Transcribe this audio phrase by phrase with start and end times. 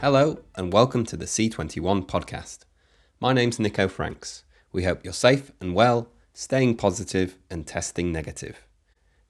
[0.00, 2.60] Hello, and welcome to the C21 podcast.
[3.20, 4.44] My name's Nico Franks.
[4.72, 8.66] We hope you're safe and well, staying positive and testing negative.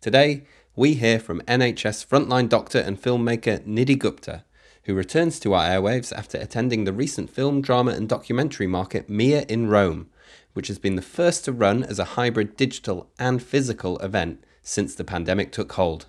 [0.00, 0.44] Today,
[0.76, 4.44] we hear from NHS frontline doctor and filmmaker Nidhi Gupta,
[4.84, 9.44] who returns to our airwaves after attending the recent film, drama, and documentary market Mia
[9.48, 10.08] in Rome,
[10.52, 14.94] which has been the first to run as a hybrid digital and physical event since
[14.94, 16.06] the pandemic took hold.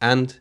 [0.00, 0.38] And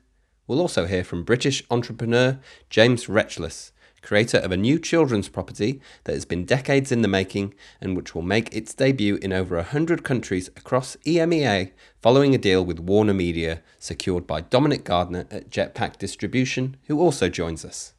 [0.49, 2.39] We'll also hear from British entrepreneur
[2.71, 3.69] James Retchless,
[4.01, 8.15] creator of a new children's property that has been decades in the making and which
[8.15, 11.69] will make its debut in over 100 countries across EMEA
[12.01, 17.29] following a deal with Warner Media secured by Dominic Gardner at Jetpack Distribution, who also
[17.29, 17.93] joins us.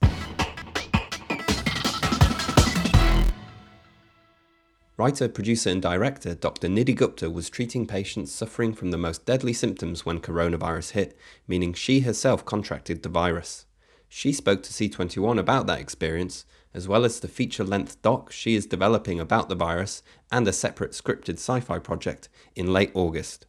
[5.00, 6.68] Writer, producer, and director Dr.
[6.68, 11.16] Nidhi Gupta was treating patients suffering from the most deadly symptoms when coronavirus hit,
[11.48, 13.64] meaning she herself contracted the virus.
[14.10, 18.54] She spoke to C21 about that experience, as well as the feature length doc she
[18.54, 23.46] is developing about the virus and a separate scripted sci fi project in late August.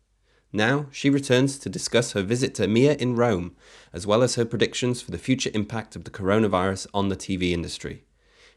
[0.53, 3.57] Now, she returns to discuss her visit to Mia in Rome,
[3.91, 7.51] as well as her predictions for the future impact of the coronavirus on the TV
[7.51, 8.05] industry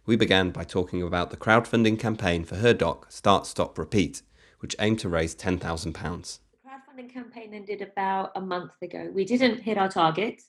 [0.07, 4.23] we began by talking about the crowdfunding campaign for her doc, Start, Stop, Repeat,
[4.61, 5.61] which aimed to raise £10,000.
[5.63, 9.11] The crowdfunding campaign ended about a month ago.
[9.13, 10.43] We didn't hit our target,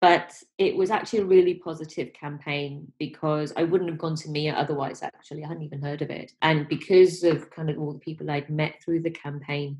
[0.00, 4.54] but it was actually a really positive campaign because I wouldn't have gone to Mia
[4.54, 5.44] otherwise, actually.
[5.44, 6.32] I hadn't even heard of it.
[6.42, 9.78] And because of kind of all the people I'd met through the campaign,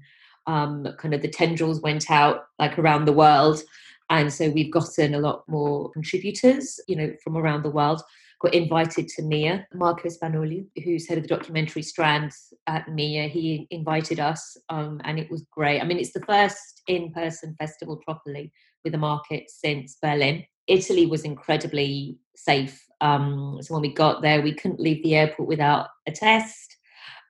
[0.48, 3.62] um, kind of the tendrils went out like around the world.
[4.10, 8.02] And so we've gotten a lot more contributors, you know, from around the world
[8.42, 9.66] got invited to Mia.
[9.72, 12.32] Marco Spagnoli, who's head of the documentary strand
[12.66, 15.80] at Mia, he invited us, um, and it was great.
[15.80, 18.52] I mean, it's the first in-person festival properly
[18.84, 20.44] with a market since Berlin.
[20.66, 22.84] Italy was incredibly safe.
[23.00, 26.76] Um, so when we got there, we couldn't leave the airport without a test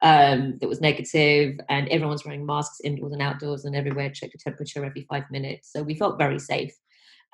[0.00, 4.10] um, that was negative, and everyone's wearing masks indoors and outdoors and everywhere.
[4.10, 5.72] Check the temperature every five minutes.
[5.72, 6.74] So we felt very safe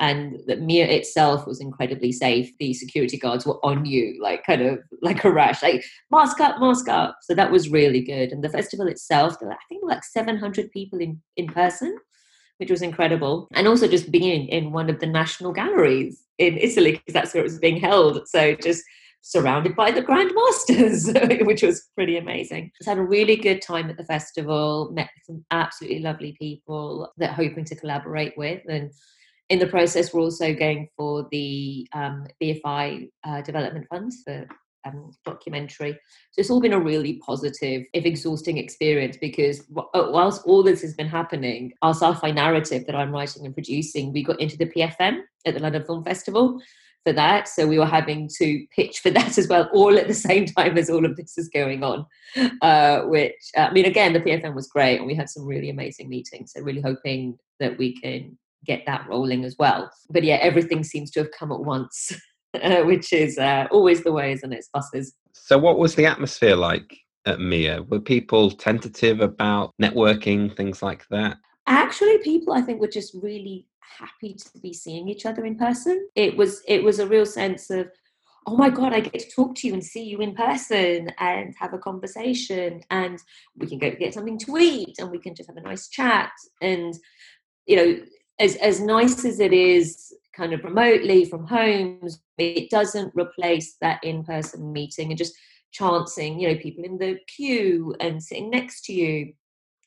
[0.01, 2.53] and that Mia itself was incredibly safe.
[2.59, 6.61] The security guards were on you, like kind of like a rush, like mask up,
[6.61, 7.19] mask up.
[7.23, 8.31] So that was really good.
[8.31, 11.97] And the festival itself, I think like 700 people in, in person,
[12.59, 13.49] which was incredible.
[13.55, 17.43] And also just being in one of the national galleries in Italy, because that's where
[17.43, 18.29] it was being held.
[18.29, 18.85] So just
[19.23, 21.11] surrounded by the Grand Masters,
[21.41, 22.71] which was pretty amazing.
[22.79, 27.33] Just had a really good time at the festival, met some absolutely lovely people that
[27.33, 28.93] hoping to collaborate with and
[29.51, 34.47] in the process, we're also going for the um, BFI uh, Development Fund for
[34.85, 35.93] um, documentary.
[35.93, 40.83] So it's all been a really positive, if exhausting experience because uh, whilst all this
[40.83, 44.67] has been happening, our sci-fi narrative that I'm writing and producing, we got into the
[44.67, 46.61] PFM at the London Film Festival
[47.05, 47.49] for that.
[47.49, 50.77] So we were having to pitch for that as well, all at the same time
[50.77, 52.07] as all of this is going on.
[52.61, 55.71] Uh, which uh, I mean, again, the PFM was great, and we had some really
[55.71, 56.53] amazing meetings.
[56.53, 59.91] So really hoping that we can get that rolling as well.
[60.11, 62.13] But yeah, everything seems to have come at once,
[62.63, 64.65] uh, which is uh, always the way, isn't it?
[64.73, 65.15] buses.
[65.33, 67.83] So, what was the atmosphere like at Mia?
[67.85, 71.39] Were people tentative about networking, things like that?
[71.67, 73.67] Actually, people I think were just really
[73.99, 76.09] happy to be seeing each other in person.
[76.15, 77.89] It was it was a real sense of
[78.47, 81.55] oh my god i get to talk to you and see you in person and
[81.59, 83.19] have a conversation and
[83.57, 86.31] we can go get something to eat and we can just have a nice chat
[86.63, 86.95] and
[87.67, 87.99] you know
[88.39, 93.99] as as nice as it is kind of remotely from homes it doesn't replace that
[94.05, 95.35] in-person meeting and just
[95.73, 99.33] chancing you know people in the queue and sitting next to you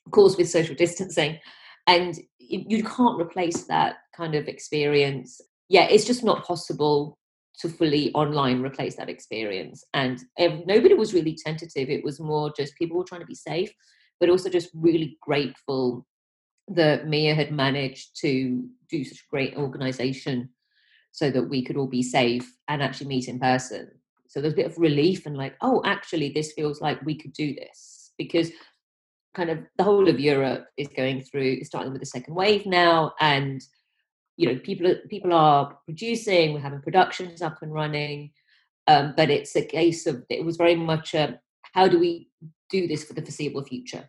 [0.06, 1.38] of course with social distancing.
[1.86, 5.40] And you can't replace that kind of experience.
[5.68, 7.18] Yeah it's just not possible
[7.60, 9.84] to fully online replace that experience.
[9.92, 11.90] And nobody was really tentative.
[11.90, 13.72] It was more just people were trying to be safe
[14.20, 16.06] but also just really grateful
[16.68, 20.50] that Mia had managed to do such a great organization
[21.10, 23.90] so that we could all be safe and actually meet in person.
[24.28, 27.32] So there's a bit of relief and like, oh, actually, this feels like we could
[27.34, 28.50] do this because
[29.34, 33.12] kind of the whole of Europe is going through, starting with the second wave now,
[33.20, 33.62] and
[34.36, 38.30] you know, people people are producing, we're having productions up and running,
[38.86, 41.38] um, but it's a case of it was very much a
[41.74, 42.28] how do we
[42.70, 44.08] do this for the foreseeable future?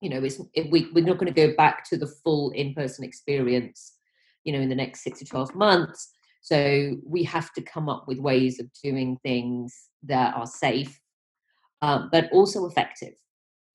[0.00, 3.94] You know we, we're not going to go back to the full in-person experience
[4.44, 8.04] you know in the next six to 12 months so we have to come up
[8.06, 11.00] with ways of doing things that are safe
[11.82, 13.14] um, but also effective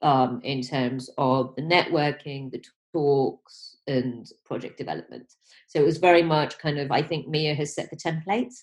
[0.02, 5.34] um, in terms of the networking the talks and project development
[5.68, 8.54] so it was very much kind of i think mia has set the template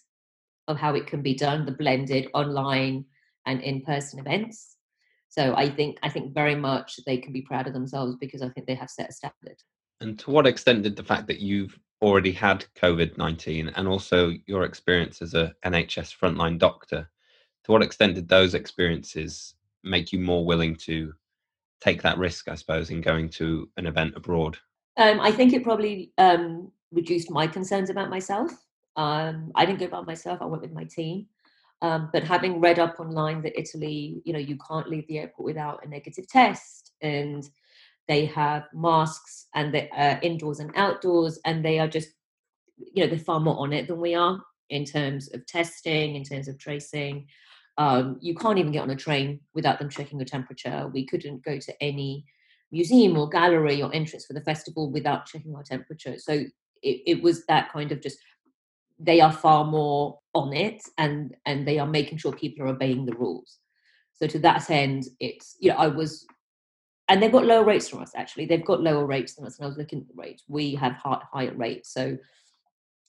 [0.70, 3.04] of how it can be done, the blended online
[3.44, 4.76] and in-person events.
[5.30, 8.48] So I think I think very much they can be proud of themselves because I
[8.50, 9.56] think they have set a standard.
[10.00, 14.32] And to what extent did the fact that you've already had COVID 19 and also
[14.46, 17.08] your experience as a NHS frontline doctor,
[17.64, 19.54] to what extent did those experiences
[19.84, 21.12] make you more willing to
[21.80, 24.58] take that risk, I suppose, in going to an event abroad?
[24.96, 28.50] Um, I think it probably um, reduced my concerns about myself.
[28.96, 31.26] Um, I didn't go by myself, I went with my team.
[31.82, 35.46] Um, but having read up online that Italy, you know, you can't leave the airport
[35.46, 37.48] without a negative test, and
[38.06, 42.10] they have masks and the uh, indoors and outdoors, and they are just,
[42.76, 46.24] you know, they're far more on it than we are in terms of testing, in
[46.24, 47.26] terms of tracing.
[47.78, 50.90] Um, you can't even get on a train without them checking your temperature.
[50.92, 52.26] We couldn't go to any
[52.70, 56.18] museum or gallery or entrance for the festival without checking our temperature.
[56.18, 56.32] So
[56.82, 58.18] it, it was that kind of just
[58.98, 63.04] they are far more on it and and they are making sure people are obeying
[63.04, 63.58] the rules.
[64.14, 66.26] So to that end, it's you know I was,
[67.08, 68.46] and they've got lower rates from us actually.
[68.46, 70.44] They've got lower rates than us, and I was looking at the rates.
[70.48, 72.16] We have high, higher rates, so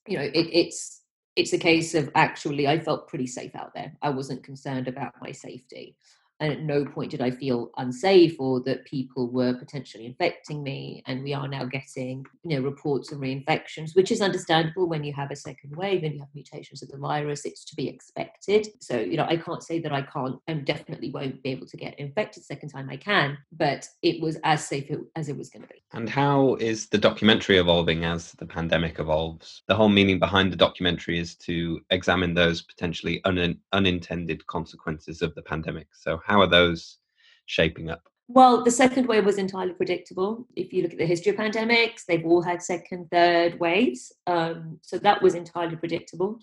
[0.07, 1.01] you know it, it's
[1.35, 3.93] it's a case of actually I felt pretty safe out there.
[4.01, 5.95] I wasn't concerned about my safety
[6.41, 11.03] and at no point did I feel unsafe or that people were potentially infecting me.
[11.05, 15.13] And we are now getting, you know, reports of reinfections, which is understandable when you
[15.13, 17.45] have a second wave and you have mutations of the virus.
[17.45, 18.67] It's to be expected.
[18.79, 21.77] So, you know, I can't say that I can't and definitely won't be able to
[21.77, 25.61] get infected second time I can, but it was as safe as it was going
[25.61, 25.83] to be.
[25.93, 29.61] And how is the documentary evolving as the pandemic evolves?
[29.67, 35.35] The whole meaning behind the documentary is to examine those potentially un- unintended consequences of
[35.35, 35.87] the pandemic.
[35.91, 36.97] So, how are those
[37.45, 38.03] shaping up?
[38.29, 40.47] Well, the second wave was entirely predictable.
[40.55, 44.13] If you look at the history of pandemics, they've all had second, third waves.
[44.25, 46.39] Um, so that was entirely predictable.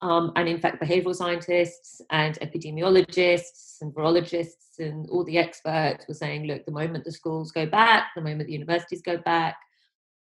[0.00, 6.14] Um, and in fact, behavioral scientists and epidemiologists and virologists and all the experts were
[6.14, 9.56] saying, look, the moment the schools go back, the moment the universities go back,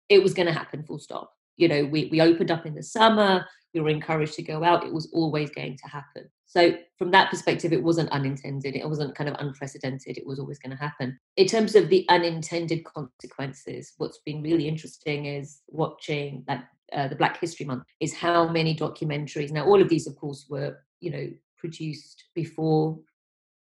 [0.09, 1.31] it was going to happen full stop.
[1.55, 4.85] You know, we, we opened up in the summer, we were encouraged to go out,
[4.85, 6.29] it was always going to happen.
[6.57, 8.75] So from that perspective, it wasn't unintended.
[8.75, 10.17] It wasn't kind of unprecedented.
[10.17, 11.19] It was always going to happen.
[11.35, 17.15] In terms of the unintended consequences, what's been really interesting is watching that uh, the
[17.15, 19.51] Black History Month is how many documentaries.
[19.51, 22.97] Now, all of these, of course, were you know produced before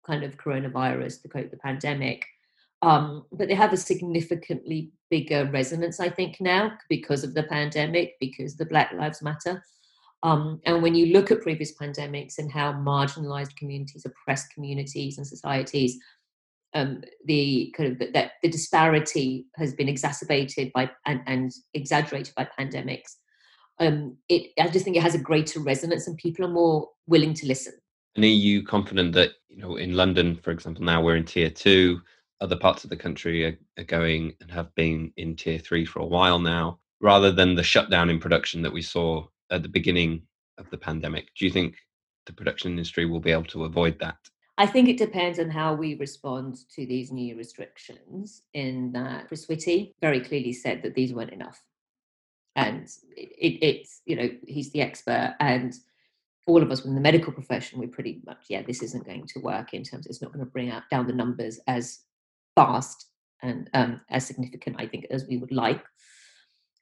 [0.05, 2.27] kind of coronavirus, the the pandemic,
[2.83, 8.17] um, but they have a significantly bigger resonance, I think, now because of the pandemic,
[8.19, 9.63] because the Black Lives Matter.
[10.23, 15.27] Um, and when you look at previous pandemics and how marginalized communities, oppressed communities and
[15.27, 15.99] societies,
[16.75, 22.49] um, the kind of that the disparity has been exacerbated by and, and exaggerated by
[22.59, 23.17] pandemics.
[23.79, 27.35] Um, it, I just think it has a greater resonance and people are more willing
[27.35, 27.73] to listen.
[28.15, 31.51] And are you confident that you know in London, for example, now we're in tier
[31.51, 32.01] two,
[32.41, 36.01] other parts of the country are, are going and have been in tier three for
[36.01, 40.23] a while now, rather than the shutdown in production that we saw at the beginning
[40.59, 41.29] of the pandemic.
[41.37, 41.77] Do you think
[42.27, 44.17] the production industry will be able to avoid that?
[44.59, 48.43] I think it depends on how we respond to these new restrictions.
[48.53, 51.63] In that, Chris Whitty very clearly said that these weren't enough,
[52.57, 52.87] and
[53.17, 55.73] it, it's you know he's the expert, and
[56.47, 59.39] all of us in the medical profession we're pretty much yeah this isn't going to
[59.41, 62.01] work in terms it's not going to bring out down the numbers as
[62.57, 63.07] fast
[63.43, 65.83] and um, as significant I think as we would like.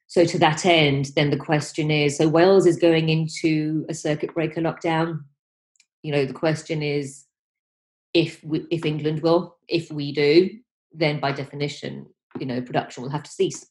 [0.09, 4.33] So, to that end, then the question is so Wales is going into a circuit
[4.33, 5.19] breaker lockdown.
[6.01, 7.25] You know, the question is
[8.15, 10.49] if we, if England will, if we do,
[10.91, 12.07] then by definition,
[12.39, 13.67] you know, production will have to cease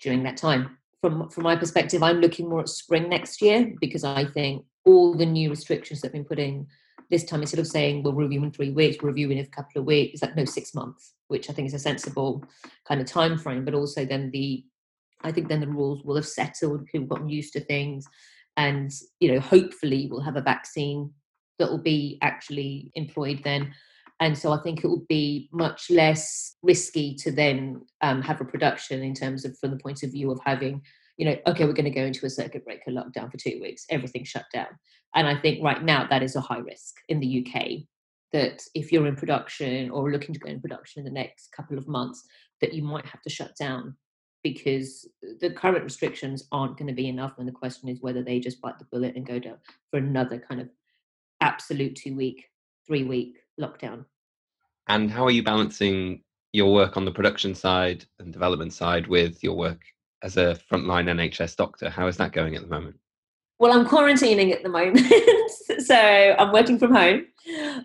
[0.00, 0.76] during that time.
[1.00, 5.14] From from my perspective, I'm looking more at spring next year because I think all
[5.14, 6.66] the new restrictions that have been put in
[7.10, 9.80] this time, instead of saying we'll review in three weeks, we'll review in a couple
[9.80, 12.44] of weeks, like no six months, which I think is a sensible
[12.88, 13.64] kind of time frame.
[13.64, 14.64] But also then the
[15.26, 18.06] I think then the rules will have settled, people gotten used to things,
[18.56, 18.90] and
[19.20, 21.12] you know, hopefully we'll have a vaccine
[21.58, 23.72] that will be actually employed then.
[24.20, 28.46] And so I think it will be much less risky to then um, have a
[28.46, 30.80] production in terms of from the point of view of having,
[31.18, 33.84] you know, okay, we're going to go into a circuit breaker lockdown for two weeks,
[33.90, 34.68] everything shut down.
[35.14, 37.82] And I think right now that is a high risk in the UK
[38.32, 41.78] that if you're in production or looking to go in production in the next couple
[41.78, 42.24] of months,
[42.60, 43.96] that you might have to shut down
[44.52, 45.08] because
[45.40, 47.32] the current restrictions aren't going to be enough.
[47.38, 49.56] And the question is whether they just bite the bullet and go down
[49.90, 50.68] for another kind of
[51.40, 52.48] absolute two week,
[52.86, 54.04] three week lockdown.
[54.86, 56.22] And how are you balancing
[56.52, 59.80] your work on the production side and development side with your work
[60.22, 61.90] as a frontline NHS doctor?
[61.90, 62.94] How is that going at the moment?
[63.58, 65.00] Well, I'm quarantining at the moment.
[65.80, 65.96] so
[66.38, 67.24] I'm working from home,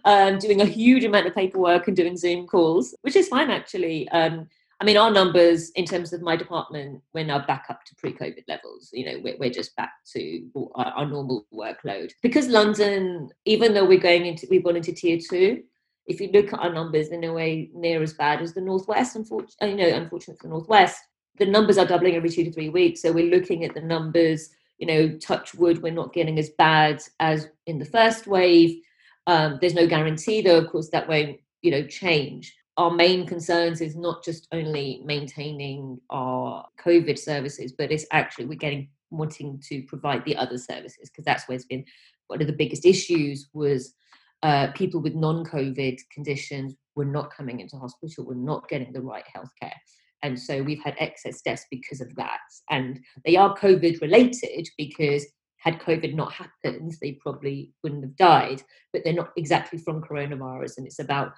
[0.06, 4.08] um, doing a huge amount of paperwork and doing Zoom calls, which is fine actually.
[4.10, 4.48] Um,
[4.82, 8.46] I mean, our numbers in terms of my department, we're now back up to pre-COVID
[8.48, 8.90] levels.
[8.92, 13.86] You know, we're, we're just back to our, our, normal workload because London, even though
[13.86, 15.62] we're going into we've gone into tier two.
[16.08, 19.16] If you look at our numbers, they're no way near as bad as the northwest.
[19.16, 21.00] Unfortunately, you know, unfortunately for the northwest,
[21.38, 23.04] the numbers are doubling every two to three weeks.
[23.04, 24.50] So we're looking at the numbers.
[24.80, 28.82] You know, touch wood, we're not getting as bad as in the first wave.
[29.28, 30.58] Um, there's no guarantee, though.
[30.58, 36.00] Of course, that won't you know change our main concerns is not just only maintaining
[36.10, 41.26] our COVID services, but it's actually we're getting wanting to provide the other services because
[41.26, 41.84] that's where it's been
[42.28, 43.94] one of the biggest issues was
[44.42, 49.26] uh, people with non-COVID conditions were not coming into hospital, were not getting the right
[49.36, 49.76] healthcare.
[50.24, 52.40] And so we've had excess deaths because of that.
[52.70, 55.26] And they are COVID related because
[55.58, 58.64] had COVID not happened, they probably wouldn't have died.
[58.94, 60.78] But they're not exactly from coronavirus.
[60.78, 61.34] And it's about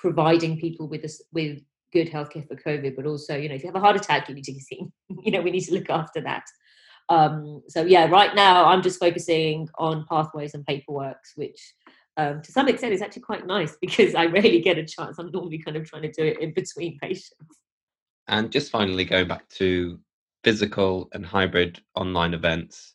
[0.00, 1.60] providing people with this with
[1.92, 4.34] good healthcare for COVID, but also, you know, if you have a heart attack, you
[4.34, 4.92] need to be seen.
[5.22, 6.44] you know, we need to look after that.
[7.08, 11.74] Um, so yeah, right now I'm just focusing on pathways and paperwork, which
[12.16, 15.18] um, to some extent is actually quite nice because I rarely get a chance.
[15.18, 17.58] I'm normally kind of trying to do it in between patients.
[18.28, 19.98] And just finally going back to
[20.44, 22.94] physical and hybrid online events,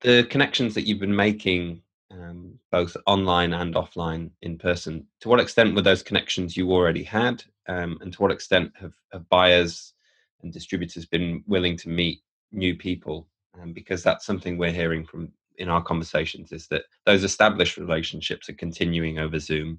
[0.00, 1.81] the connections that you've been making
[2.12, 5.06] um, both online and offline in person.
[5.20, 8.94] To what extent were those connections you already had, um, and to what extent have,
[9.12, 9.94] have, buyers
[10.42, 13.28] and distributors been willing to meet new people?
[13.60, 18.48] Um, because that's something we're hearing from in our conversations is that those established relationships
[18.48, 19.78] are continuing over Zoom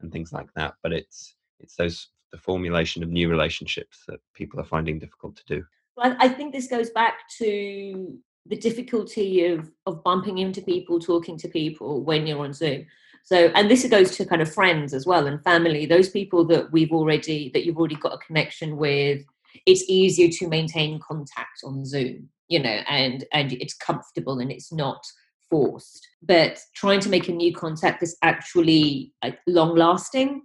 [0.00, 4.58] and things like that, but it's it's those the formulation of new relationships that people
[4.58, 5.64] are finding difficult to do.
[5.96, 11.36] Well, I think this goes back to the difficulty of of bumping into people, talking
[11.38, 12.86] to people when you're on Zoom.
[13.24, 15.86] So, and this goes to kind of friends as well and family.
[15.86, 19.24] Those people that we've already that you've already got a connection with.
[19.66, 24.72] It's easier to maintain contact on Zoom, you know, and and it's comfortable and it's
[24.72, 25.02] not
[25.48, 26.06] forced.
[26.22, 30.42] But trying to make a new contact that's actually like long lasting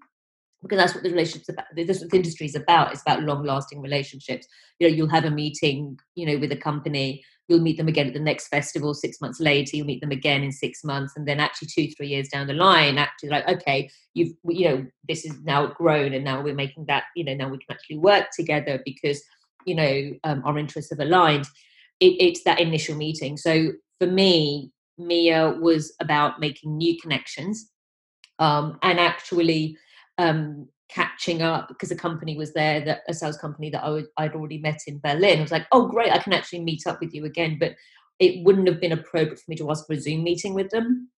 [0.62, 3.44] because that's what the relationships about that's what the industry is about it's about long
[3.44, 4.48] lasting relationships.
[4.80, 8.08] You know you'll have a meeting you know with a company you'll meet them again
[8.08, 11.28] at the next festival six months later you'll meet them again in six months and
[11.28, 15.26] then actually two three years down the line actually like okay you've you know this
[15.26, 18.28] is now grown and now we're making that you know now we can actually work
[18.36, 19.22] together because
[19.66, 21.46] you know um, our interests have aligned.
[22.00, 23.38] It, it's that initial meeting.
[23.38, 27.70] So for me mia was about making new connections
[28.40, 29.78] um, and actually
[30.20, 34.08] um, catching up because a company was there that a sales company that I would,
[34.18, 35.40] I'd already met in Berlin.
[35.40, 37.58] I was like, oh great, I can actually meet up with you again.
[37.60, 37.76] But
[38.20, 41.10] it wouldn't have been appropriate for me to ask for a Zoom meeting with them.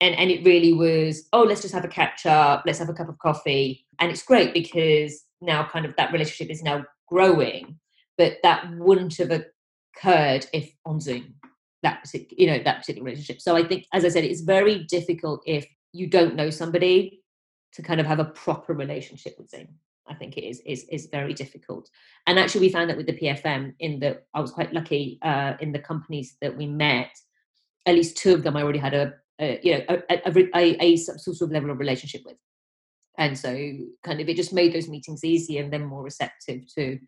[0.00, 2.94] And and it really was, oh, let's just have a catch up, let's have a
[2.94, 3.86] cup of coffee.
[3.98, 7.78] And it's great because now kind of that relationship is now growing,
[8.16, 11.34] but that wouldn't have occurred if on Zoom.
[11.82, 13.40] That particular, you know, that particular relationship.
[13.40, 17.22] So I think, as I said, it's very difficult if you don't know somebody
[17.76, 19.68] to kind of have a proper relationship with Zoom.
[20.08, 21.90] I think it is is is very difficult.
[22.26, 25.54] And actually, we found that with the PFM, in that I was quite lucky uh,
[25.60, 27.10] in the companies that we met.
[27.86, 30.96] At least two of them, I already had a, a you know a, a, a,
[30.96, 32.36] sort of level of relationship with,
[33.18, 33.52] and so
[34.04, 36.98] kind of it just made those meetings easier and then more receptive to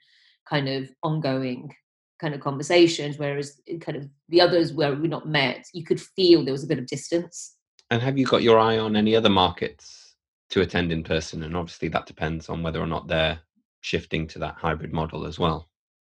[0.48, 1.72] kind of ongoing
[2.20, 3.16] kind of conversations.
[3.16, 6.68] Whereas kind of the others where we not met, you could feel there was a
[6.68, 7.54] bit of distance.
[7.90, 10.07] And have you got your eye on any other markets
[10.50, 13.38] to attend in person, and obviously that depends on whether or not they're
[13.80, 15.68] shifting to that hybrid model as well.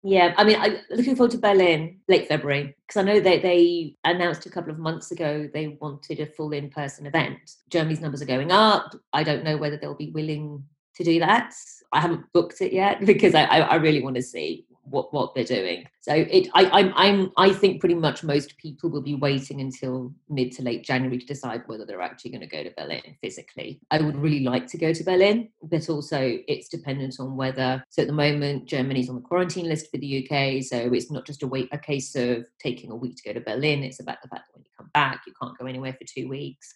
[0.08, 3.96] Yeah, I mean, I'm looking forward to Berlin late February because I know that they
[4.04, 7.40] announced a couple of months ago they wanted a full in person event.
[7.70, 8.94] Germany's numbers are going up.
[9.14, 10.64] I don't know whether they'll be willing
[10.98, 11.56] to do that.
[11.92, 15.44] I haven't booked it yet because I, I really want to see what what they're
[15.44, 15.86] doing.
[16.02, 20.14] So it I I'm I'm I think pretty much most people will be waiting until
[20.30, 23.82] mid to late January to decide whether they're actually going to go to Berlin physically.
[23.92, 28.02] I would really like to go to Berlin, but also it's dependent on whether so
[28.02, 30.64] at the moment Germany's on the quarantine list for the UK.
[30.64, 33.46] So it's not just a wait a case of taking a week to go to
[33.46, 33.84] Berlin.
[33.84, 36.28] It's about the fact that when you come back, you can't go anywhere for two
[36.28, 36.74] weeks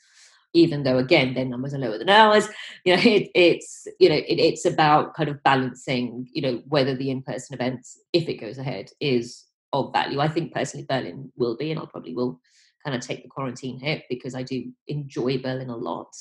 [0.53, 2.47] even though again their numbers are lower than ours
[2.85, 6.95] you know it, it's you know it, it's about kind of balancing you know whether
[6.95, 11.55] the in-person events if it goes ahead is of value i think personally berlin will
[11.55, 12.39] be and I'll probably will
[12.83, 16.11] kind of take the quarantine hit because i do enjoy berlin a lot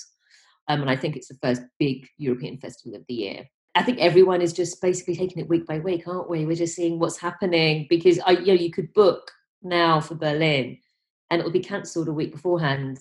[0.69, 3.45] um, and i think it's the first big european festival of the year
[3.75, 6.45] I think everyone is just basically taking it week by week, aren't we?
[6.45, 9.31] We're just seeing what's happening because I, you know, you could book
[9.63, 10.79] now for Berlin,
[11.31, 12.99] and it'll be cancelled a week beforehand,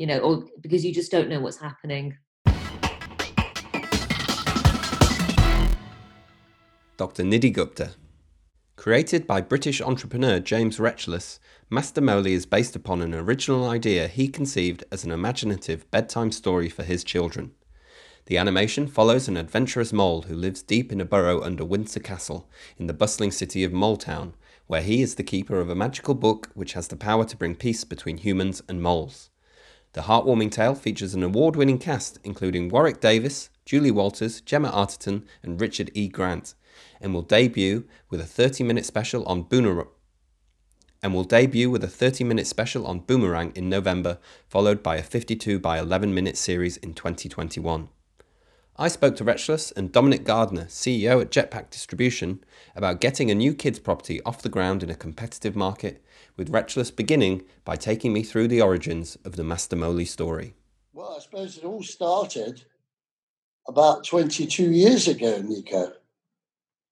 [0.00, 2.16] you know, or because you just don't know what's happening.
[6.96, 7.22] Dr.
[7.22, 7.90] Nidhi Gupta.
[8.76, 11.38] Created by British entrepreneur James Retchless,
[11.68, 16.70] Master Moley is based upon an original idea he conceived as an imaginative bedtime story
[16.70, 17.50] for his children.
[18.24, 22.48] The animation follows an adventurous mole who lives deep in a burrow under Windsor Castle
[22.78, 24.32] in the bustling city of Moletown,
[24.66, 27.54] where he is the keeper of a magical book which has the power to bring
[27.54, 29.29] peace between humans and moles.
[29.92, 35.24] The heartwarming tale features an award winning cast including Warwick Davis, Julie Walters, Gemma Arterton,
[35.42, 36.06] and Richard E.
[36.06, 36.54] Grant
[37.00, 39.88] and will debut with a 30 minute special on Boomerang
[41.02, 45.02] and will debut with a 30 minute special on Boomerang in November, followed by a
[45.02, 47.88] 52 by 11 minute series in 2021.
[48.80, 52.42] I spoke to Retchless and Dominic Gardner, CEO at Jetpack Distribution,
[52.74, 56.02] about getting a new kids property off the ground in a competitive market,
[56.38, 60.54] with Retchless beginning by taking me through the origins of the Master Moley story.
[60.94, 62.64] Well, I suppose it all started
[63.68, 65.92] about 22 years ago, Nico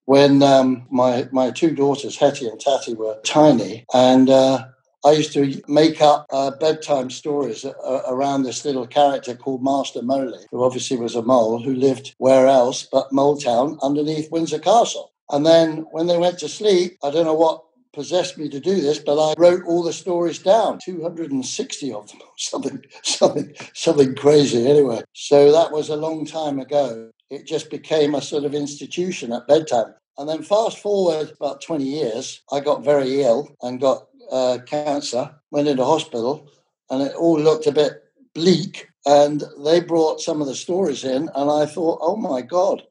[0.08, 4.64] when um, my my two daughters, Hetty and Tatty, were tiny, and uh,
[5.04, 10.02] I used to make up uh, bedtime stories uh, around this little character called Master
[10.02, 14.58] Moley, who obviously was a mole who lived where else but Mole Town underneath Windsor
[14.58, 15.12] Castle.
[15.30, 17.62] And then when they went to sleep, I don't know what
[17.92, 22.18] possessed me to do this, but I wrote all the stories down, 260 of them,
[22.36, 24.68] something, something, something crazy.
[24.68, 27.10] Anyway, so that was a long time ago.
[27.30, 29.94] It just became a sort of institution at bedtime.
[30.16, 35.34] And then fast forward about 20 years, I got very ill and got uh, cancer,
[35.50, 36.48] went into hospital,
[36.90, 38.02] and it all looked a bit
[38.34, 38.88] bleak.
[39.06, 42.82] And they brought some of the stories in, and I thought, oh my God,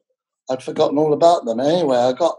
[0.50, 1.60] I'd forgotten all about them.
[1.60, 2.38] Anyway, I got,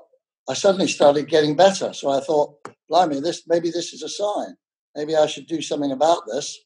[0.50, 1.94] I suddenly started getting better.
[1.94, 2.56] So I thought,
[2.90, 4.58] blimey, this maybe this is a sign.
[4.96, 6.60] Maybe I should do something about this.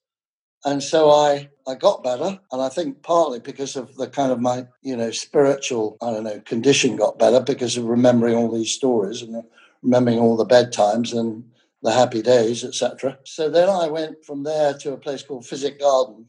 [0.65, 2.39] And so I, I got better.
[2.51, 6.23] And I think partly because of the kind of my, you know, spiritual, I don't
[6.23, 9.43] know, condition got better because of remembering all these stories and
[9.81, 11.43] remembering all the bedtimes and
[11.83, 13.19] the happy days, etc.
[13.25, 16.27] So then I went from there to a place called Physic Garden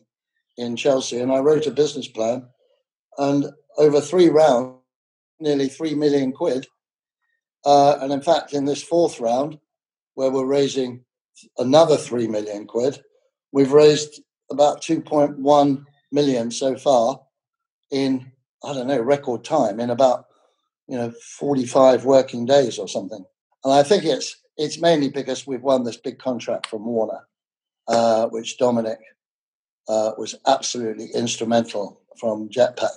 [0.56, 2.46] in Chelsea and I wrote a business plan.
[3.16, 3.46] And
[3.78, 4.76] over three rounds,
[5.40, 6.66] nearly three million quid.
[7.64, 9.58] Uh, and in fact, in this fourth round,
[10.14, 11.04] where we're raising
[11.58, 13.02] another three million quid,
[13.54, 17.20] We've raised about 2.1 million so far
[17.92, 18.32] in,
[18.64, 20.24] I don't know, record time in about,
[20.88, 23.24] you know, 45 working days or something.
[23.62, 27.26] And I think it's it's mainly because we've won this big contract from Warner,
[27.88, 28.98] uh, which Dominic
[29.88, 32.96] uh, was absolutely instrumental from Jetpack,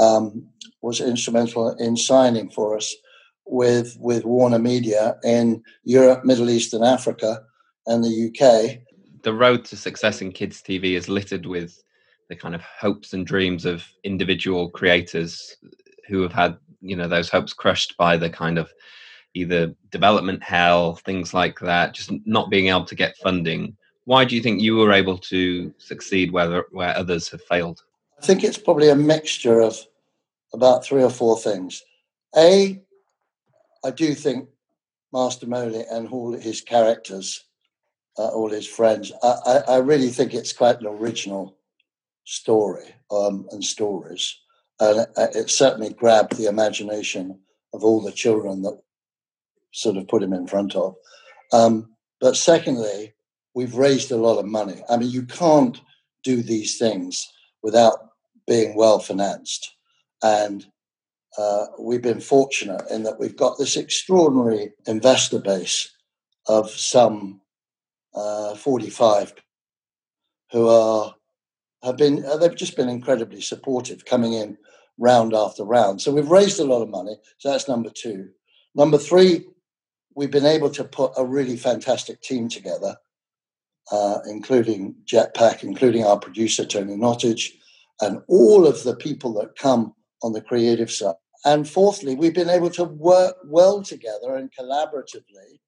[0.00, 0.48] um,
[0.82, 2.94] was instrumental in signing for us
[3.46, 7.42] with with Warner Media in Europe, Middle East, and Africa,
[7.86, 8.80] and the UK
[9.22, 11.82] the road to success in kids TV is littered with
[12.28, 15.56] the kind of hopes and dreams of individual creators
[16.08, 18.72] who have had you know those hopes crushed by the kind of
[19.34, 24.34] either development hell things like that just not being able to get funding why do
[24.34, 27.82] you think you were able to succeed where where others have failed
[28.20, 29.76] i think it's probably a mixture of
[30.52, 31.82] about three or four things
[32.36, 32.80] a
[33.84, 34.48] i do think
[35.12, 37.44] master Moley and all his characters
[38.18, 39.12] uh, all his friends.
[39.22, 41.56] I, I, I, really think it's quite an original
[42.24, 44.36] story um, and stories.
[44.78, 47.38] And it, it, certainly grabbed the imagination
[47.72, 48.78] of all the children that
[49.72, 50.94] sort of put him in front of.
[51.52, 53.14] Um, but secondly,
[53.54, 54.82] we've raised a lot of money.
[54.88, 55.80] I mean, you can't
[56.22, 57.26] do these things
[57.62, 57.98] without
[58.46, 59.74] being well financed.
[60.22, 60.66] And
[61.38, 65.90] uh, we've been fortunate in that we've got this extraordinary investor base
[66.46, 67.40] of some
[68.14, 69.34] uh, 45
[70.50, 71.14] who are
[71.84, 74.58] have been uh, they've just been incredibly supportive coming in
[74.98, 78.28] round after round so we've raised a lot of money so that's number two
[78.74, 79.46] number three
[80.20, 82.94] we've been able to put a really fantastic team together
[83.90, 87.52] uh, including jetpack including our producer tony nottage
[88.02, 91.14] and all of the people that come on the creative side.
[91.46, 95.58] And fourthly we've been able to work well together and collaboratively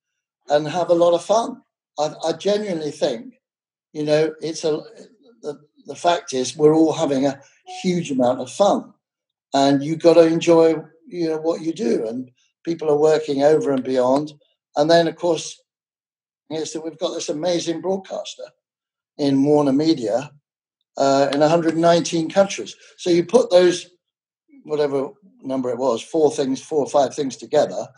[0.50, 1.62] and have a lot of fun.
[1.98, 3.34] I, I genuinely think,
[3.94, 4.82] you know, it's a
[5.40, 7.40] the, the fact is we're all having a
[7.82, 8.92] huge amount of fun,
[9.54, 10.76] and you've got to enjoy,
[11.08, 12.30] you know, what you do, and
[12.64, 14.32] people are working over and beyond,
[14.76, 15.60] and then of course,
[16.50, 18.44] is that we've got this amazing broadcaster
[19.18, 20.32] in Warner Media
[20.96, 22.76] uh, in 119 countries.
[22.98, 23.88] So you put those,
[24.64, 25.10] whatever
[25.42, 27.88] number it was, four things, four or five things together,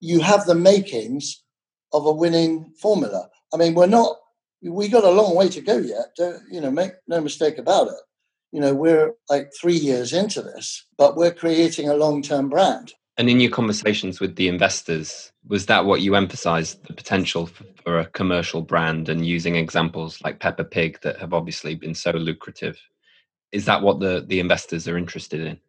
[0.00, 1.42] you have the makings
[1.92, 3.28] of a winning formula.
[3.52, 4.16] I mean, we're not,
[4.62, 6.14] we got a long way to go yet.
[6.16, 8.00] Don't, you know, make no mistake about it.
[8.52, 12.92] You know, we're like three years into this, but we're creating a long term brand.
[13.18, 17.64] And in your conversations with the investors, was that what you emphasized the potential for,
[17.82, 22.12] for a commercial brand and using examples like Peppa Pig that have obviously been so
[22.12, 22.78] lucrative?
[23.52, 25.60] Is that what the, the investors are interested in?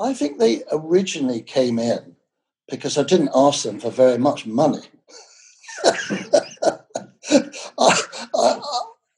[0.00, 2.16] I think they originally came in
[2.68, 4.82] because I didn't ask them for very much money.
[5.84, 6.78] I,
[7.78, 8.60] I,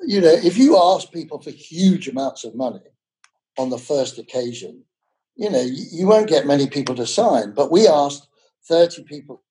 [0.01, 2.81] you know, if you ask people for huge amounts of money
[3.59, 4.85] on the first occasion,
[5.37, 7.53] you know, you, won't get many people to sign.
[7.53, 8.29] But we asked
[8.69, 9.43] 30 people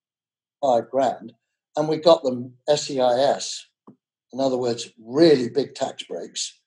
[0.61, 1.33] five grand
[1.75, 3.65] and we got them SEIS,
[4.31, 6.57] in other words, really big tax breaks.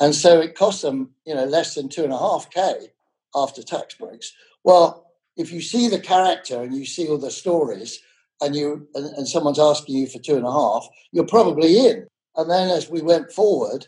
[0.00, 2.88] And so it cost them, you know, less than two and a half K
[3.34, 4.32] after tax breaks.
[4.64, 8.00] Well, if you see the character and you see all the stories
[8.40, 12.06] and you and, and someone's asking you for two and a half, you're probably in.
[12.36, 13.86] And then as we went forward,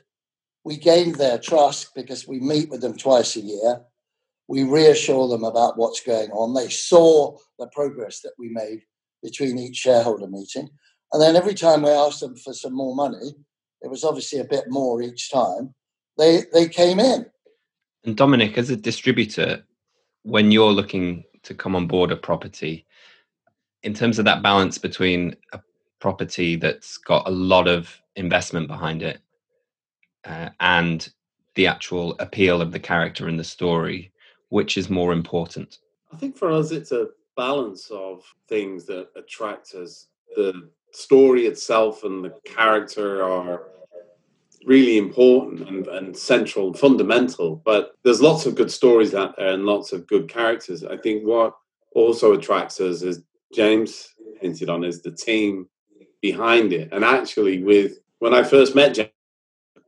[0.65, 3.81] we gained their trust because we meet with them twice a year.
[4.49, 6.55] We reassure them about what's going on.
[6.55, 8.81] They saw the progress that we made
[9.23, 10.69] between each shareholder meeting.
[11.13, 13.35] And then every time we asked them for some more money,
[13.83, 15.75] it was obviously a bit more each time,
[16.17, 17.27] they, they came in.
[18.05, 19.65] And Dominic, as a distributor,
[20.23, 22.87] when you're looking to come on board a property,
[23.83, 25.61] in terms of that balance between a
[26.01, 29.21] property that's got a lot of investment behind it
[30.25, 31.11] uh, and
[31.55, 34.13] the actual appeal of the character and the story,
[34.49, 35.79] which is more important?
[36.13, 40.09] I think for us, it's a balance of things that attract us.
[40.35, 43.63] The story itself and the character are
[44.65, 47.57] really important and, and central and fundamental.
[47.65, 50.85] But there's lots of good stories out there and lots of good characters.
[50.85, 51.55] I think what
[51.95, 53.23] also attracts us, as
[53.55, 55.69] James hinted on, is the team
[56.21, 56.93] behind it.
[56.93, 59.11] And actually, with when I first met James,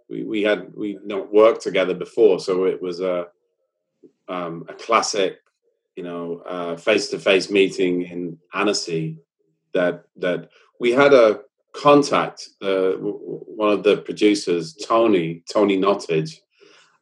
[0.08, 3.26] we, we had we not worked together before, so it was a
[4.30, 5.38] um, a classic,
[5.96, 9.18] you know, face to face meeting in Annecy.
[9.74, 11.40] That that we had a
[11.74, 16.36] contact uh, one of the producers, Tony Tony Nottage.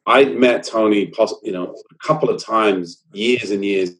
[0.05, 1.11] I'd met Tony,
[1.43, 3.91] you know, a couple of times, years and years.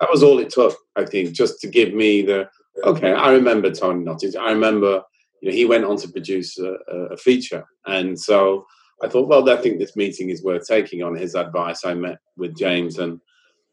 [0.00, 2.48] That was all it took, I think, just to give me the
[2.84, 3.12] okay.
[3.12, 4.36] I remember Tony Nottage.
[4.36, 5.02] I remember,
[5.40, 6.76] you know, he went on to produce a,
[7.12, 8.66] a feature, and so
[9.02, 11.02] I thought, well, I think this meeting is worth taking.
[11.02, 13.20] On his advice, I met with James, and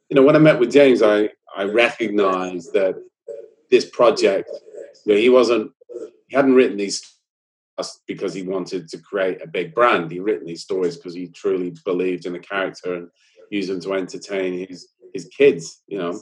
[0.10, 2.96] you know, when I met with James, I I recognised that
[3.70, 4.50] this project,
[5.06, 5.72] you know, he wasn't
[6.28, 7.02] he hadn't written these
[8.08, 10.12] because he wanted to create a big brand.
[10.12, 13.10] He written these stories because he truly believed in the character and
[13.50, 15.82] used them to entertain his his kids.
[15.88, 16.22] You know,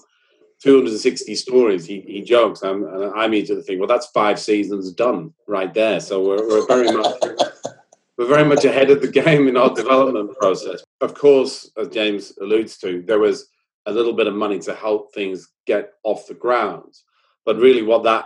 [0.62, 1.86] 260 stories.
[1.86, 6.00] He, he jokes, I'm, and I immediately think, well, that's five seasons done right there.
[6.00, 7.20] So we're, we're very much
[8.22, 10.84] we're very much ahead of the game in our development process.
[11.02, 13.50] Of course, as James alludes to, there was
[13.88, 16.94] a little bit of money to help things get off the ground.
[17.48, 18.26] But really, what that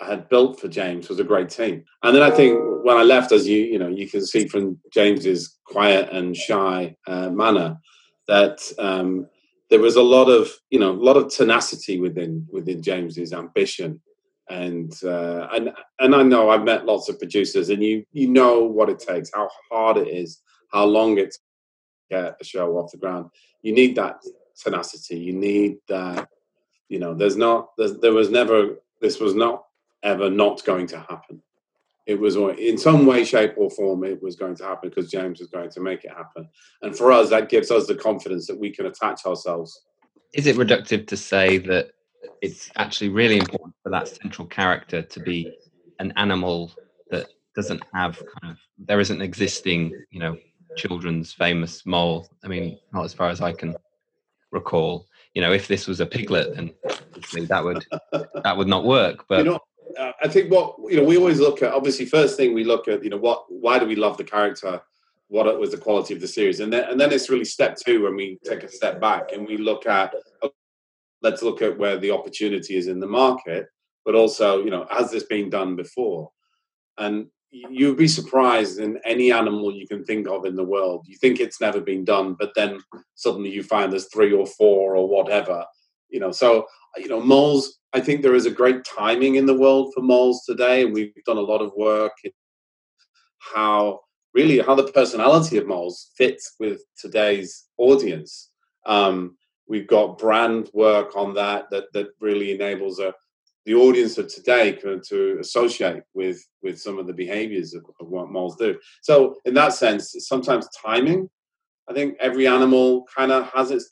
[0.00, 1.82] had built for James was a great team.
[2.04, 4.78] And then I think when I left, as you you know you can see from
[4.94, 7.78] James's quiet and shy uh, manner,
[8.28, 9.26] that um,
[9.70, 14.00] there was a lot of you know a lot of tenacity within within James's ambition.
[14.48, 18.60] And uh, and and I know I've met lots of producers, and you you know
[18.60, 21.36] what it takes, how hard it is, how long it
[22.10, 23.30] get a show off the ground.
[23.62, 24.22] You need that
[24.62, 25.18] tenacity.
[25.18, 26.28] You need that.
[26.88, 27.70] You know, there's not.
[27.76, 28.76] There's, there was never.
[29.00, 29.64] This was not
[30.02, 31.42] ever not going to happen.
[32.06, 35.40] It was in some way, shape, or form, it was going to happen because James
[35.40, 36.48] was going to make it happen.
[36.82, 39.82] And for us, that gives us the confidence that we can attach ourselves.
[40.32, 41.90] Is it reductive to say that
[42.42, 45.56] it's actually really important for that central character to be
[45.98, 46.72] an animal
[47.10, 50.36] that doesn't have kind of there isn't existing, you know,
[50.76, 52.28] children's famous mole.
[52.44, 53.74] I mean, not as far as I can
[54.50, 55.06] recall.
[55.34, 56.72] You know, if this was a piglet, then
[57.48, 57.84] that would
[58.42, 59.24] that would not work.
[59.28, 59.60] But you know,
[59.98, 61.72] uh, I think what you know we always look at.
[61.72, 64.80] Obviously, first thing we look at, you know, what why do we love the character?
[65.28, 68.04] What was the quality of the series, and then and then it's really step two
[68.04, 70.14] when we take a step back and we look at.
[71.26, 73.66] Let's look at where the opportunity is in the market,
[74.04, 76.30] but also, you know, has this been done before?
[76.98, 81.04] And you'd be surprised in any animal you can think of in the world.
[81.08, 82.78] You think it's never been done, but then
[83.14, 85.64] suddenly you find there's three or four or whatever.
[86.08, 89.60] You know, so you know, moles I think there is a great timing in the
[89.64, 92.32] world for moles today, and we've done a lot of work in
[93.54, 94.00] how
[94.34, 98.50] really how the personality of moles fits with today's audience.
[98.86, 99.36] Um,
[99.68, 103.14] we've got brand work on that that that really enables a
[103.66, 108.08] the audience of today can, to associate with with some of the behaviors of, of
[108.08, 108.78] what moles do.
[109.02, 111.28] So in that sense, sometimes timing.
[111.88, 113.88] I think every animal kind of has its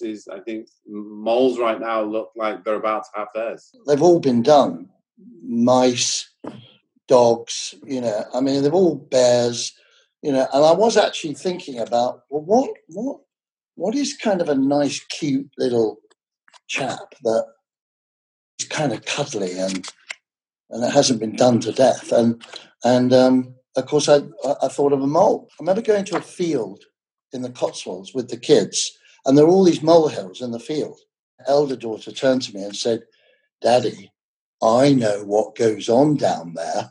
[0.00, 3.70] is I think moles right now look like they're about to have theirs.
[3.86, 4.88] They've all been done.
[5.44, 6.30] Mice,
[7.08, 9.72] dogs, you know, I mean they're all bears,
[10.22, 13.20] you know, and I was actually thinking about well what what
[13.74, 15.98] what is kind of a nice cute little
[16.68, 17.46] chap that
[18.58, 19.88] is kind of cuddly and
[20.70, 22.12] and it hasn't been done to death.
[22.12, 22.42] And
[22.84, 24.20] and um, of course I
[24.62, 25.48] I thought of a mole.
[25.52, 26.84] I remember going to a field
[27.32, 30.98] in the Cotswolds with the kids and there are all these molehills in the field.
[31.46, 33.02] Elder daughter turned to me and said,
[33.60, 34.12] Daddy,
[34.62, 36.90] I know what goes on down there.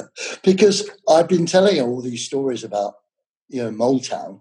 [0.42, 2.94] because I've been telling all these stories about,
[3.48, 4.40] you know, Mole Town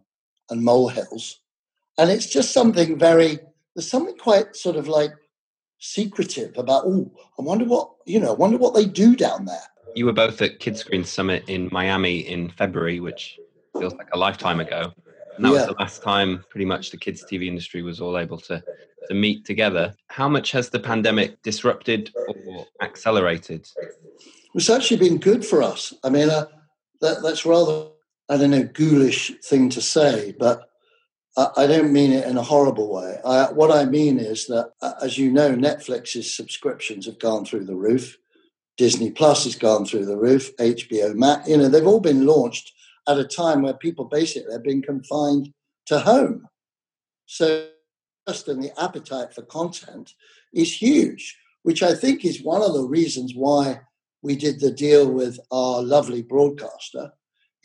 [0.50, 1.40] and molehills.
[1.98, 3.40] And it's just something very,
[3.76, 5.12] there's something quite sort of like
[5.80, 9.64] secretive about, oh, I wonder what, you know, I wonder what they do down there.
[9.96, 13.40] You were both at Kidscreen Summit in Miami in February, which
[13.80, 14.94] feels like a lifetime ago.
[15.36, 15.58] And that yeah.
[15.58, 18.64] was the last time pretty much the kids TV industry was all able to,
[19.08, 19.94] to meet together.
[20.08, 23.68] How much has the pandemic disrupted or accelerated?
[24.54, 25.94] It's actually been good for us.
[26.04, 26.48] I mean, uh,
[27.02, 27.88] that, that's rather,
[28.30, 30.70] I don't know, ghoulish thing to say, but
[31.38, 33.20] I, don't mean it in a horrible way.
[33.26, 37.76] I, what I mean is that, as you know, Netflix's subscriptions have gone through the
[37.76, 38.18] roof.
[38.78, 40.56] Disney Plus has gone through the roof.
[40.58, 42.72] HBO Max, you know, they've all been launched
[43.08, 45.54] at a time where people basically have been confined
[45.88, 46.48] to home.
[47.26, 47.68] So,
[48.28, 50.14] just and the appetite for content
[50.54, 53.82] is huge, which I think is one of the reasons why
[54.22, 57.12] we did the deal with our lovely broadcaster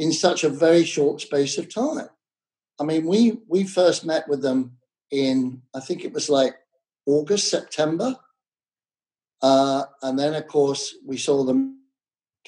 [0.00, 2.08] in such a very short space of time.
[2.80, 4.78] I mean, we we first met with them
[5.10, 6.54] in I think it was like
[7.04, 8.16] August, September,
[9.42, 11.82] uh, and then of course we saw them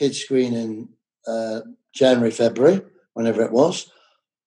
[0.01, 0.89] Kidscreen in
[1.27, 1.61] uh,
[1.95, 2.81] January, February,
[3.13, 3.93] whenever it was.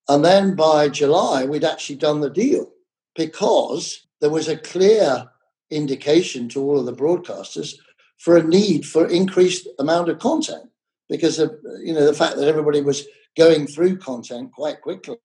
[0.09, 2.71] And then by July, we'd actually done the deal
[3.15, 5.29] because there was a clear
[5.69, 7.75] indication to all of the broadcasters
[8.17, 10.69] for a need for increased amount of content
[11.09, 13.05] because of you know the fact that everybody was
[13.37, 15.17] going through content quite quickly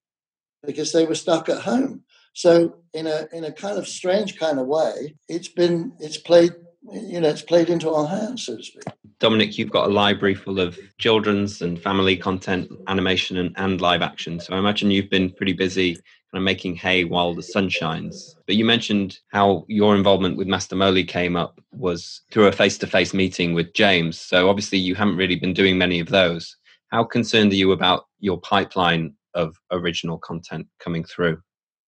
[0.67, 4.59] because they were stuck at home so in a in a kind of strange kind
[4.59, 6.55] of way it's been it's played
[6.93, 8.85] you know, it's played into our hands, so to speak.
[9.19, 14.03] Dominic, you've got a library full of children's and family content, animation and, and live
[14.03, 14.41] action.
[14.41, 15.99] So I imagine you've been pretty busy
[16.33, 18.37] kind of making hay while the sun shines.
[18.47, 23.13] But you mentioned how your involvement with Master Moley came up was through a face-to-face
[23.15, 24.19] meeting with James.
[24.19, 26.57] So obviously you haven't really been doing many of those.
[26.89, 31.41] How concerned are you about your pipeline of original content coming through?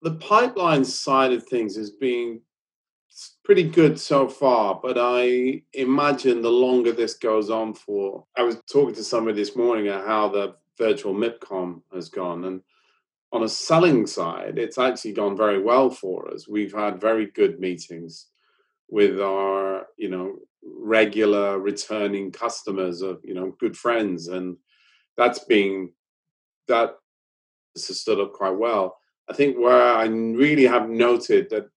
[0.02, 2.40] The pipeline side of things is being
[3.44, 8.24] pretty good so far, but I imagine the longer this goes on for.
[8.36, 12.62] I was talking to somebody this morning about how the virtual MIPCOM has gone, and
[13.32, 16.46] on a selling side, it's actually gone very well for us.
[16.46, 18.26] We've had very good meetings
[18.88, 24.56] with our, you know, regular returning customers of, you know, good friends, and
[25.16, 25.90] that's been
[26.68, 26.94] that
[27.74, 28.98] has stood up quite well.
[29.28, 31.68] I think where I really have noted that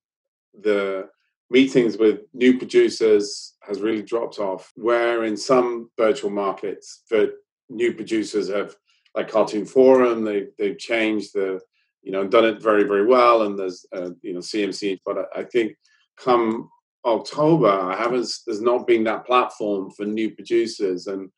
[0.61, 1.09] the
[1.49, 4.71] meetings with new producers has really dropped off.
[4.75, 7.33] Where in some virtual markets, that
[7.69, 8.75] new producers have,
[9.15, 11.59] like Cartoon Forum, they they've changed the,
[12.01, 14.99] you know, done it very very well, and there's uh, you know CMC.
[15.05, 15.75] But I, think
[16.17, 16.69] come
[17.05, 18.29] October, I haven't.
[18.45, 21.29] There's not been that platform for new producers, and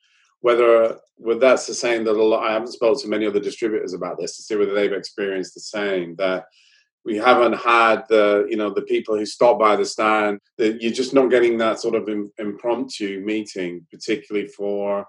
[0.42, 2.48] whether whether that's the same that a lot.
[2.48, 5.62] I haven't spoken to many other distributors about this to see whether they've experienced the
[5.62, 6.46] same that
[7.08, 10.92] we haven't had the you know the people who stop by the stand that you're
[10.92, 15.06] just not getting that sort of impromptu meeting particularly for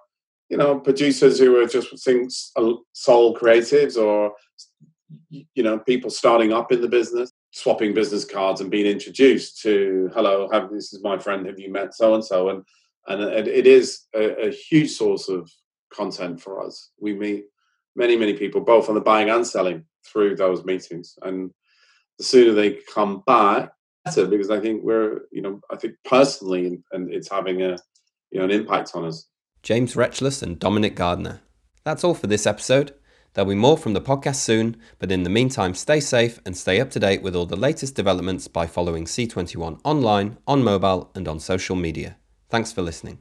[0.48, 4.32] you know producers who are just think sole creatives or
[5.30, 10.10] you know people starting up in the business swapping business cards and being introduced to
[10.14, 12.62] hello have, this is my friend have you met so and so and
[13.08, 15.50] and it is a, a huge source of
[15.92, 16.90] content for us.
[17.00, 17.44] We meet
[17.96, 21.18] many many people both on the buying and selling through those meetings.
[21.22, 21.50] And
[22.18, 23.72] the sooner they come back,
[24.04, 27.78] better because I think we're, you know, I think personally, and, and it's having a,
[28.30, 29.26] you know, an impact on us.
[29.62, 31.40] James Retchless and Dominic Gardner.
[31.84, 32.94] That's all for this episode.
[33.34, 36.80] There'll be more from the podcast soon, but in the meantime, stay safe and stay
[36.80, 41.28] up to date with all the latest developments by following C21 online, on mobile, and
[41.28, 42.16] on social media.
[42.50, 43.20] Thanks for listening.